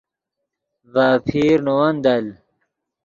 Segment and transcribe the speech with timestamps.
[0.93, 2.25] ڤے اپیر نے ون دل